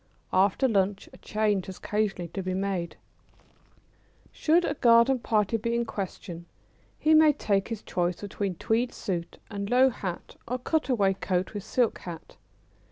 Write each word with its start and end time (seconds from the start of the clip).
After 0.33 0.67
lunch 0.67 1.07
a 1.13 1.17
change 1.19 1.67
has 1.67 1.77
occasionally 1.77 2.29
to 2.29 2.41
be 2.41 2.55
made. 2.55 2.95
[Sidenote: 2.95 2.95
At 2.97 3.41
a 3.45 3.45
garden 3.45 4.25
party.] 4.25 4.33
Should 4.33 4.65
a 4.65 4.79
garden 4.79 5.19
party 5.19 5.57
be 5.57 5.75
in 5.75 5.85
question, 5.85 6.45
he 6.97 7.13
may 7.13 7.33
take 7.33 7.67
his 7.67 7.83
choice 7.83 8.19
between 8.19 8.55
tweed 8.55 8.95
suit 8.95 9.37
and 9.51 9.69
low 9.69 9.89
hat 9.91 10.37
or 10.47 10.57
cutaway 10.57 11.13
coat 11.13 11.53
with 11.53 11.63
silk 11.63 11.99
hat. 11.99 12.35